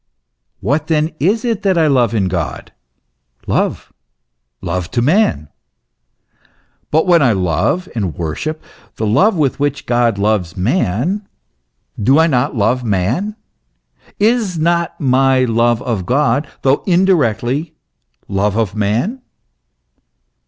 What, 0.61 0.87
then, 0.87 1.11
is 1.19 1.45
it 1.45 1.61
that 1.61 1.77
I 1.77 1.85
love 1.85 2.15
in 2.15 2.27
God? 2.27 2.71
Love: 3.45 3.93
love 4.59 4.89
to 4.89 5.01
man. 5.03 5.47
But 6.89 7.05
when 7.05 7.21
I 7.21 7.33
love 7.33 7.87
and 7.93 8.15
worship 8.15 8.63
the 8.95 9.05
love 9.05 9.35
with 9.35 9.59
which 9.59 9.85
God 9.85 10.17
loves 10.17 10.57
man, 10.57 11.27
do 12.01 12.17
I 12.17 12.25
not 12.25 12.55
love 12.55 12.83
man; 12.83 13.35
is 14.19 14.57
not 14.57 14.99
my 14.99 15.43
love 15.43 15.83
of 15.83 16.07
God, 16.07 16.47
though 16.63 16.77
THE 16.77 16.97
MYSTERY 16.97 17.01
OF 17.03 17.05
THE 17.05 17.11
INCARNATION. 17.13 17.35
57 17.69 17.71
indirectly, 18.29 18.35
love 18.35 18.55
of 18.57 18.73
man 18.75 19.21